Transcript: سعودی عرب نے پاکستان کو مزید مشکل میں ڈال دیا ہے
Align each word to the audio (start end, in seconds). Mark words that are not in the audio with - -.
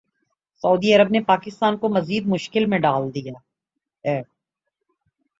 سعودی 0.63 0.93
عرب 0.93 1.11
نے 1.11 1.19
پاکستان 1.23 1.77
کو 1.77 1.89
مزید 1.89 2.27
مشکل 2.27 2.65
میں 2.65 2.79
ڈال 2.79 3.13
دیا 3.15 3.33
ہے 4.05 4.21